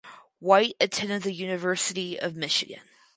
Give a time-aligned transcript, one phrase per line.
[0.39, 2.81] White attended the University of Michigan.